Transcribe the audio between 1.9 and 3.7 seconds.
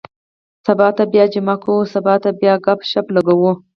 سبا ته بیا ګپ- شپ لګوو.